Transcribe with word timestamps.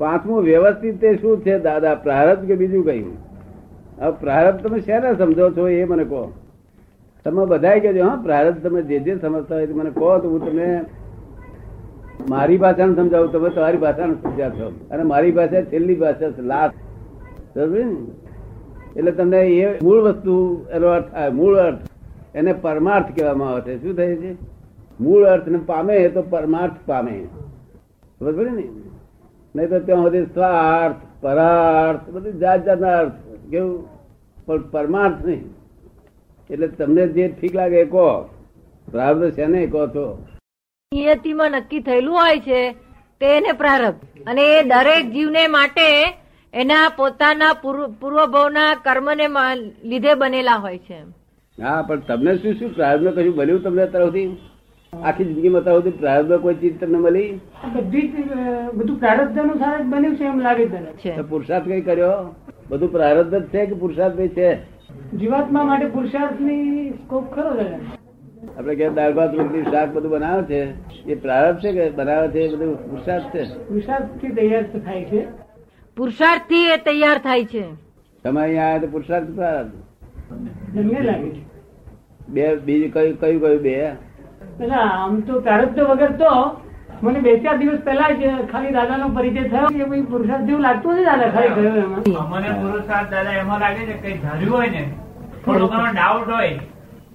પાંચમું, 0.00 0.42
વ્યવસ્થિત 0.42 1.00
તે 1.00 1.16
શું 1.16 1.40
છે? 1.42 1.54
દાદા, 1.58 1.94
પ્રારબ્ધ 2.04 2.46
કે 2.46 2.54
બીજું 2.56 2.84
કયું 2.84 3.16
હવે 4.00 4.10
પ્રારબ્ધ 4.20 4.60
તમે 4.62 4.78
શેને 4.80 5.08
સમજો 5.18 5.50
છો 5.56 5.68
એ 5.68 5.84
મને 5.84 6.04
કહો. 6.04 6.22
તમે 7.24 7.46
બધાય 7.46 7.80
કહેજો, 7.80 8.04
હા, 8.04 8.16
પ્રારબ્ધ 8.24 8.62
તમે 8.62 8.82
જે 8.82 8.98
જે 9.00 9.12
સમજતા 9.18 9.54
હોય 9.54 9.66
મને 9.80 9.90
કહો 9.90 10.18
તો 10.18 10.30
હું 10.30 10.40
તમને 10.44 10.68
મારી 12.28 12.56
ભાષાને 12.56 12.94
સમજાવું, 12.94 13.32
તમે 13.32 13.48
તમારી 13.50 13.78
ભાષાને 13.78 14.14
સમજાવશો 14.22 14.68
અને 14.90 15.02
મારી 15.02 15.32
ભાષા 15.32 15.62
છેલ્લી 15.72 15.94
ભાષા 15.94 16.30
છે 16.30 16.42
લાસ્ટ 16.42 16.76
એટલે 18.96 19.12
તમને 19.12 19.40
એ 19.40 19.66
મૂળ 19.82 20.00
વસ્તુ, 20.00 20.34
એનો 20.70 20.86
અર્થ 20.88 21.10
મૂળ 21.32 21.56
અર્થ 21.58 21.82
એને 22.34 22.52
પરમાર્થ 22.52 23.10
કહેવામાં 23.16 23.48
આવે 23.50 23.60
છે. 23.60 23.74
શું 23.82 23.96
થાય 23.96 24.16
છે? 24.16 24.32
મૂળ 25.00 25.24
અર્થ 25.24 25.48
ને 25.48 25.58
પામે 25.66 26.08
તો 26.08 26.22
પરમાર્થ 26.22 26.78
પામે. 26.86 27.16
બરોબર 28.20 28.50
ને? 28.50 28.64
નહીં 29.58 29.68
તો 29.68 29.78
ત્યાં 29.78 30.02
સુધી 30.02 30.24
સ્વાર્થ 30.24 30.94
પરાર્થ 31.20 32.10
બધું 32.10 32.38
જાત 32.38 32.64
જાતના 32.64 32.98
અર્થ. 32.98 33.12
કેવું? 33.50 33.88
પણ 34.46 34.62
પરમાર્થ 34.62 35.26
નહીં. 35.26 35.44
એટલે 36.50 36.68
તમને 36.68 37.06
જે 37.06 37.28
ઠીક 37.28 37.54
લાગે 37.54 37.76
એ 37.76 37.84
કહો. 37.84 38.22
પ્રાર્થ 38.90 39.32
છે 39.32 39.46
ને 39.46 39.66
કહો 39.66 39.86
છો? 39.86 40.26
નિયતિમાં 40.94 41.50
નક્કી 41.50 41.80
થયેલું 41.80 42.14
હોય 42.14 42.38
છે 42.38 42.72
તેને 43.20 43.52
પ્રારબ્ધ. 43.52 44.22
અને 44.26 44.42
એ 44.42 44.62
દરેક 44.62 45.10
જીવને 45.10 45.46
માટે 45.46 46.14
એના 46.54 46.88
પોતાના 46.96 47.52
પૂર્વ- 47.52 47.94
પૂર્વભાવના 48.00 48.74
કર્મને 48.74 49.28
લીધે 49.84 50.14
બનેલા 50.14 50.52
હોય 50.52 50.78
છે. 50.78 50.98
હા 51.62 51.82
પણ 51.82 52.00
તમને 52.00 52.36
શું 52.36 52.54
શું 52.54 52.74
પ્રાર્થ 52.74 53.02
કશું 53.02 53.36
બન્યું 53.36 53.62
તમને 53.62 53.86
તરફથી? 53.86 54.36
આખી 54.92 55.24
જિંદગીમાં 55.24 55.64
તરફથી 55.64 55.90
પ્રારબ્ધ 55.90 56.32
કોઈ 56.32 56.54
ચીજ 56.54 56.80
તમને 56.80 56.98
મળી? 56.98 57.40
બધી 57.74 58.06
બધું 58.74 58.98
પ્રારબ્ધ 58.98 59.38
અનુસાર 59.38 59.82
જ 59.82 59.86
બન્યું 59.86 60.16
છે 60.16 60.24
એમ 60.24 60.40
લાગે 60.40 60.66
છે. 60.66 61.22
પુરુષાર્થ 61.22 61.64
કઈ 61.64 61.80
કર્યો? 61.80 62.34
બધું 62.68 62.92
પ્રારબ્ધ 62.92 63.34
જ 63.34 63.44
છે 63.48 63.66
કે 63.66 63.74
પુરુષાર્થ 63.74 64.16
ભાઈ 64.16 64.28
છે? 64.28 64.56
જીવાત્મા 65.16 65.64
માટે 65.64 65.86
પુરુષાર્થની 65.86 66.90
સ્કોપ 66.90 67.34
ખરો 67.34 67.56
છે 67.56 67.72
આપડે 68.58 68.74
કે 68.74 68.88
દાળ 68.88 69.12
ભાત 69.12 69.34
રોટલી 69.34 69.62
શાક 69.62 69.92
બધું 69.92 70.10
બનાવે 70.10 70.42
છે? 70.42 70.62
એ 71.04 71.14
પ્રારબ્ધ 71.14 71.60
છે 71.60 71.72
કે 71.72 71.90
બનાવે 71.90 72.28
છે 72.28 72.40
એ 72.40 72.56
બધું 72.56 72.90
પુરુષાર્થ 72.90 73.36
છે? 73.36 73.44
પુરુષાર્થથી 73.68 74.28
તૈયાર 74.28 74.62
થાય 74.62 75.04
છે. 75.04 75.24
પુરુષાર્થથી 75.96 76.64
એ 76.66 76.76
તૈયાર 76.76 77.18
થાય 77.18 77.44
છે. 77.44 77.64
તમે 78.24 78.40
અહીંયા 78.40 78.64
આવ્યા 78.64 78.78
તો 78.78 78.86
પુરુષાર્થ 78.86 79.30
પ્રારબ્ધ. 79.30 79.72
લાગે 81.04 81.30
છે. 81.30 81.42
બે 82.28 82.56
બીજું 82.56 82.92
કયું 82.92 83.20
કયું 83.20 83.40
કયું 83.40 83.62
બે? 83.62 84.07
આમ 84.40 85.20
તો 85.22 85.40
પ્રારબ્ધ 85.40 85.80
વગર 85.90 86.12
તો 86.22 86.32
મને 87.02 87.20
બે 87.26 87.32
ચાર 87.40 87.56
દિવસ 87.58 87.82
પહેલા 87.84 88.12
જ 88.12 88.30
ખાલી 88.52 88.72
દાદાનો 88.72 89.08
પરિચય 89.08 89.44
થયો. 89.48 89.68
કે 89.68 89.84
ભાઈ 89.84 90.06
પુરુષાર્થ 90.12 90.46
જેવું 90.46 90.62
લાગતું 90.62 90.92
નથી 90.94 91.04
દાદા 91.04 91.30
ખાલી 91.30 91.54
ગયો 91.56 91.76
એમાં. 91.76 92.32
મને 92.32 92.50
પુરુષાર્થ 92.62 93.10
દાદા 93.10 93.36
એમાં 93.42 93.60
લાગે 93.60 93.82
છે 93.84 93.96
કઈ 94.02 94.16
ધાર્યું 94.24 94.56
હોય 94.56 94.70
ને 94.70 94.82
થોડો 95.44 95.66
ઘણો 95.68 95.92
ડાઉટ 95.92 96.30
હોય. 96.30 96.56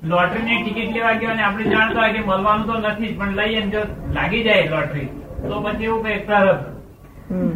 લોટરી 0.05 0.45
ની 0.45 0.61
ટિકિટ 0.61 0.95
લેવા 0.95 1.15
ગયો 1.15 1.31
અને 1.31 1.43
આપણે 1.43 1.69
જાણતા 1.69 2.01
હોય 2.01 2.13
કે 2.13 2.21
મળવાનું 2.21 2.65
તો 2.65 2.75
નથી 2.79 3.09
જ 3.09 3.17
પણ 3.17 3.35
લઈએ 3.35 3.61
જો 3.67 3.81
લાગી 4.13 4.43
જાય 4.43 4.69
લોટરી 4.69 5.09
તો 5.49 5.61
પછી 5.61 5.85
એવું 5.85 6.03
કઈ 6.03 6.19
પ્રારબ્ધ. 6.19 6.65
હમ. 7.29 7.51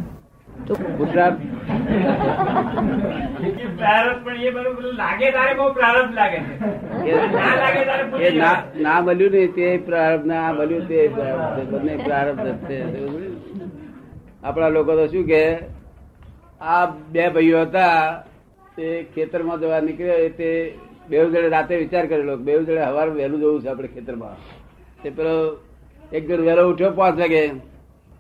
તો 3.78 4.14
પણ 4.24 4.42
એ 4.48 4.50
બધું 4.56 4.74
બધું 4.78 4.96
લાગે 5.02 5.28
તારે 5.36 5.54
બહુ 5.60 5.66
પ્રારબ્ધ 5.78 6.14
લાગે 6.20 6.40
છે. 6.40 7.14
ના 7.36 7.54
લાગે 7.62 7.82
તારે 7.90 8.04
ના 8.86 8.98
મળ્યું 9.02 9.54
તે 9.58 9.68
પ્રારંભ 9.88 10.26
ના 10.32 10.48
મળ્યું 10.54 10.88
તે 10.88 11.00
પ્રારંભ 11.16 11.70
બંને 11.72 11.96
પ્રારંભ 12.06 12.48
છે. 12.68 12.80
આપણા 14.44 14.74
લોકો 14.76 14.92
તો 15.00 15.06
શું 15.14 15.26
કે 15.32 15.44
આ 16.62 16.86
બે 17.14 17.24
ભાઈઓ 17.36 17.60
હતા 17.66 18.24
તે 18.78 18.88
ખેતરમાં 19.16 19.58
જવા 19.62 19.82
નીકળ્યા 19.88 20.36
તે 20.40 20.50
બે 21.10 21.18
જણે 21.32 21.50
રાતે 21.56 21.74
વિચાર 21.84 22.06
કરેલો 22.12 22.34
બે 22.38 22.54
જણે 22.68 22.84
હવાર 22.92 23.08
વહેલું 23.10 23.40
જવું 23.42 23.62
છે 23.64 23.70
આપણે 23.70 23.90
ખેતરમાં. 23.96 24.36
તે 25.04 25.10
પેલો 25.18 25.36
એક 26.12 26.24
જણ 26.28 26.46
વહેલો 26.48 26.64
ઉઠ્યો 26.72 26.92
પાંચ 27.00 27.16
વાગે. 27.24 27.44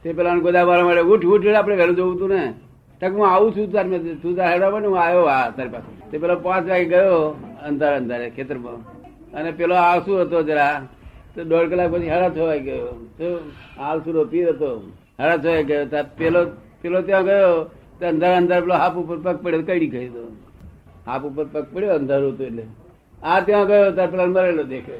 તે 0.03 0.07
પેલા 0.13 0.37
ગોદા 0.45 0.65
માટે 0.65 1.03
ઉઠ 1.13 1.25
ઉઠ 1.33 1.47
આપણે 1.55 1.75
વહેલું 1.75 1.95
જવું 1.99 2.15
હતું 2.15 2.29
ને. 2.29 2.43
તક 3.01 3.11
હું 3.11 3.29
આવું 3.29 3.55
છું 3.55 3.71
તાર 3.71 3.85
મેં 3.85 4.21
તું 4.21 4.35
તાર 4.35 4.47
હેડવા 4.53 4.69
હું 4.69 4.99
આવ્યો 5.01 5.25
આ 5.25 5.49
તારી 5.49 5.69
પાસે. 5.69 6.11
તે 6.11 6.17
પેલો 6.17 6.35
પાંચ 6.35 6.69
વાગે 6.69 6.85
ગયો, 6.85 7.17
અંધાર 7.67 7.93
અંધારે, 7.97 8.29
ખેતરમાં. 8.29 8.77
અને 9.33 9.51
પેલો 9.51 9.75
આળસુ 9.75 10.19
હતો 10.19 10.43
જરા. 10.43 10.81
તો 11.35 11.43
દોઢ 11.43 11.69
કલાક 11.69 11.91
પછી 11.91 12.09
હાડા 12.09 12.29
છવાઈ 12.29 12.59
ગયો. 12.59 12.87
તો 13.17 13.51
આળસુ 13.79 14.13
નો 14.13 14.23
પીર 14.23 14.49
હતો. 14.49 14.69
હાડા 15.19 15.37
છવાઈ 15.37 15.63
ગયો. 15.63 15.85
ત્યાં 15.85 16.15
પેલો 16.15 16.41
પેલો 16.81 17.01
ત્યાં 17.01 17.23
ગયો, 17.23 17.63
તો 17.99 18.07
અંધાર 18.07 18.35
અંધાર 18.35 18.61
પેલો 18.61 18.73
હાફ 18.73 18.95
ઉપર 18.95 19.17
પગ 19.17 19.35
પડ્યો 19.43 19.61
કઈ 19.61 19.89
ખાઈ 19.89 20.07
તો 20.07 20.23
હાફ 21.07 21.23
ઉપર 21.23 21.45
પગ 21.45 21.65
પડ્યો, 21.73 21.93
અંધારું 21.93 22.33
હતું 22.33 22.45
એટલે. 22.45 22.63
આ 23.23 23.39
ત્યાં 23.39 23.65
ગયો 23.65 23.91
ત્યારે 23.91 24.11
પેલા 24.11 24.25
મરેલો 24.25 24.63
દેખે. 24.63 24.97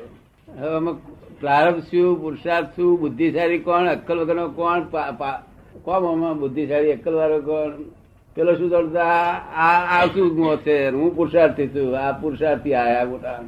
હવે 0.60 0.76
આમાં 0.76 0.96
પ્રારંભ 1.40 1.80
શું, 1.80 2.22
પુરુષાર્થ 2.22 2.68
શું, 2.76 3.00
બુદ્ધિશાળી 3.00 3.60
કોણ, 3.60 3.88
અક્કલ 3.88 4.20
વગરનો 4.20 4.50
કોણ 4.50 4.80
પા- 5.84 6.40
બુદ્ધિશાળી 6.40 6.94
અક્કલ 6.94 7.14
વાળો 7.14 7.40
કોણ? 7.40 7.72
પેલો 8.36 8.54
શું 8.54 8.70
દોડતા? 8.70 9.06
આ 9.56 10.06
શું 10.06 10.38
મોહ 10.38 10.56
છે? 10.56 10.90
હું 10.90 11.16
પુરુષાર્થી 11.16 11.68
છું. 11.68 12.00
આ 12.00 12.12
પુરુષાર્થી 12.12 12.74
આયા 12.74 13.06
મોટા 13.06 13.44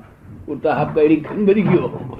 ઉડતા 0.49 0.73
હાફ 0.73 0.95
કઈ 0.95 1.25
મરી 1.37 1.61
ગયો? 1.61 2.15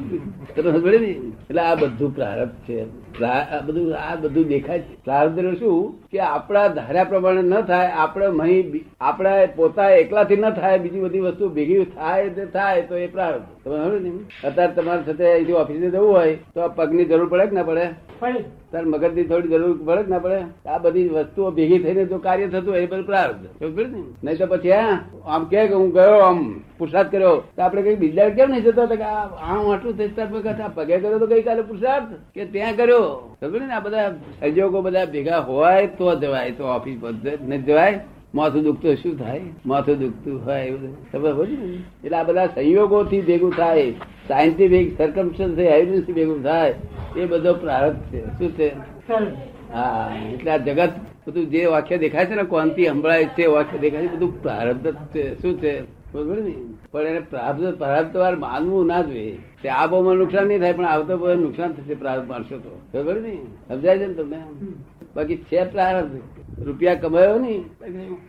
એટલે 1.50 1.62
આ 1.62 1.76
બધું 1.76 2.16
પ્રારબ્ધ 2.16 2.52
છે. 2.52 2.86
આ 3.26 3.62
બધું 3.62 3.96
આ 3.96 4.16
બધું 4.16 4.44
દેખાય 4.44 4.80
છે. 4.80 5.04
પ્રારબ્ધ 5.04 5.60
શું? 5.60 6.00
કે 6.12 6.20
આપણા 6.20 6.68
ધાર્યા 6.68 7.04
પ્રમાણે 7.04 7.42
ન 7.42 7.62
થાય, 7.62 7.88
આપણે 7.88 8.28
મહી 8.28 8.86
આપણા 9.02 9.46
પોતા 9.56 9.90
એકલાથી 9.90 10.36
ન 10.36 10.50
થાય, 10.50 10.80
બીજી 10.80 11.00
બધી 11.00 11.20
વસ્તુ 11.20 11.50
ભેગી 11.50 11.86
થાય, 11.86 12.30
તે 12.30 12.46
થાય, 12.46 12.82
તો 12.82 12.96
એ 12.96 13.08
પ્રારબ્ધ. 13.08 13.59
અત્યારે 13.70 14.74
તમારે 14.74 15.04
સાથે 15.06 15.26
અહીંથી 15.26 15.54
ઓફિસે 15.54 15.90
જવું 15.90 16.12
હોય 16.16 16.36
તો 16.54 16.62
આ 16.62 16.68
પગની 16.68 17.06
જરૂર 17.06 17.30
પડે 17.30 17.46
કે 17.46 17.56
ના 17.56 17.64
પડે? 17.64 17.86
તાર 18.72 18.86
મગજની 18.86 19.24
થોડી 19.24 19.48
જરૂર 19.48 19.78
પડે 19.86 20.04
કે 20.04 20.10
ના 20.10 20.20
પડે? 20.20 20.40
આ 20.66 20.78
બધી 20.78 21.08
વસ્તુઓ 21.08 21.52
ભેગી 21.52 21.80
થઈને 21.80 22.06
જો 22.06 22.18
કાર્ય 22.18 22.48
થતું 22.48 22.76
એ 22.76 22.86
બધું 22.86 23.88
ને? 23.92 24.04
નહીં 24.24 24.38
તો 24.38 24.48
પછી 24.48 24.72
હા 24.72 25.00
આમ 25.26 25.46
કે 25.46 25.68
હું 25.68 25.92
ગયો 25.92 26.20
આમ 26.20 26.62
પુરુષાર્થ 26.78 27.12
કર્યો. 27.12 27.36
તો 27.56 27.62
આપણે 27.62 27.82
કઈ 27.82 27.96
બીજા 27.96 28.30
કેમ 28.30 28.52
નહીં 28.52 28.64
જતો? 28.64 28.88
કે 28.88 29.04
આ 29.04 29.26
આમ 29.50 29.72
આટલું 29.72 29.98
થઈ 29.98 30.08
તાર 30.08 30.28
વખત 30.28 30.60
આ 30.60 30.68
પગે 30.68 31.00
કર્યો 31.00 31.20
તો 31.20 31.28
ગઈકાલે 31.28 31.62
પુરુષાર્થ 31.62 32.14
કે 32.36 32.46
ત્યાં 32.46 32.76
કર્યો? 32.76 33.04
સમજ 33.40 33.62
ને? 33.62 33.74
આ 33.74 33.80
બધા 33.80 34.14
સંજોગો 34.40 34.82
બધા 34.82 35.06
ભેગા 35.06 35.42
હોય 35.50 35.88
તો 35.88 36.16
જવાય 36.16 36.52
તો 36.52 36.64
ઓફિસ 36.64 36.98
પર 37.02 37.14
નહીં 37.42 37.66
જવાય. 37.66 38.00
માથું 38.36 38.64
દુખતું 38.64 38.96
શું 38.96 39.18
થાય? 39.18 39.42
માથું 39.66 40.00
દુખતું 40.00 40.46
હોય, 40.46 40.66
એવું 40.66 41.12
ખબર 41.12 41.48
એટલે 42.04 42.18
આ 42.18 42.24
બધા 42.24 42.46
સંયોગોથી 42.46 43.22
ભેગું 43.22 43.52
થાય. 43.52 43.92
સાયન્ટિફિક 44.28 44.98
સર્કમસ્ટન્સ 44.98 45.60
એવિડન્સ 45.60 46.16
ભેગું 46.16 46.44
થાય. 46.44 46.76
એ 47.18 47.26
બધો 47.26 47.54
પ્રારંભ 47.54 47.96
છે. 47.96 48.26
શું 48.26 48.52
છે? 48.52 48.76
હા, 49.74 50.12
એટલે 50.34 50.52
આ 50.52 50.58
જગત 50.58 50.92
બધું 51.28 51.46
જે 51.46 51.66
વાક્ય 51.66 51.98
દેખાય 51.98 52.26
છે 52.26 52.36
ને 52.36 52.44
કોનથી 52.44 52.86
સંભળાય 52.86 53.26
છે 53.26 53.46
વાક્ય 53.46 53.78
દેખાય 53.78 54.08
છે, 54.08 54.16
બધું 54.16 54.42
પ્રારબ્ધ 54.42 54.96
છે. 55.16 55.42
શું 55.42 55.58
છે? 55.58 55.82
બરોબર 56.14 56.38
ને 56.38 56.56
પણ 56.92 57.02
એને 57.02 57.20
પ્રારબ્ધ 57.20 57.78
પ્રારબ્ધ 57.78 58.16
વાર 58.16 58.36
માનવું 58.36 58.86
ના 58.86 59.02
જોઈએ. 59.02 59.38
તે 59.62 59.70
આ 59.70 59.86
બહુમાં 59.88 60.16
નુકસાન 60.16 60.48
નહીં 60.48 60.60
થાય, 60.60 60.74
પણ 60.74 60.86
આવતો 60.86 61.18
બહુ 61.18 61.34
નુકસાન 61.34 61.72
થશે 61.72 61.96
પ્રારબ્ધ 61.96 62.30
માનશો 62.30 62.58
તો. 62.58 63.04
ખબર 63.04 63.16
ને 63.16 63.38
સમજાય 63.68 63.98
છે 63.98 64.06
ને 64.06 64.14
તમને? 64.14 64.38
બાકી 65.16 65.38
છે 65.50 65.66
પ્રારબ્ધ 65.66 66.16
રૂપિયા 66.66 67.02
કમાયો 67.04 67.40
નહીં 67.40 67.64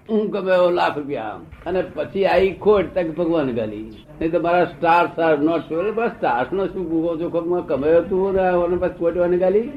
હું 0.09 0.31
કમાયો 0.31 0.71
લાખ 0.71 0.97
રૂપિયા 0.99 1.39
અને 1.67 1.81
પછી 1.95 2.27
આવી 2.27 2.53
ખોટ 2.65 2.95
તક 2.95 3.09
ભગવાન 3.17 3.55
ગાલી. 3.55 3.87
નહીં 4.21 4.33
તો 4.33 4.41
મારા 4.41 4.65
સ્ટાર 4.65 5.05
સ્ટાર 5.13 5.39
નોટ 5.39 5.73
બસ 5.97 6.13
સ્ટાર 6.17 6.47
નો 6.53 6.67
શું 6.67 6.85
ભૂગો 6.91 7.17
જોખમમાં 7.17 7.65
કમાયો 7.67 8.03
તું 8.03 8.35
ને 8.35 8.41
અને 8.41 8.77
પછી 8.77 8.99
ખોટવાને 8.99 9.39
ગાલી? 9.39 9.69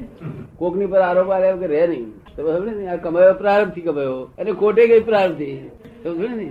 કોકની 0.58 0.86
પર 0.86 1.00
આરોપ 1.00 1.30
આવ્યો 1.30 1.56
કે 1.56 1.66
રહે 1.66 1.86
નહીં. 1.86 2.12
તો 2.36 2.40
સમજે 2.58 2.76
ને 2.76 2.84
આ 2.88 2.96
કમાયો 2.96 3.34
પ્રારંભથી 3.34 3.80
કમાયો. 3.80 4.20
અને 4.38 4.52
ખોટે 4.52 4.82
ગઈ 4.86 5.00
પ્રારંભથી 5.00 5.56
સમજો 6.04 6.28
ને 6.36 6.48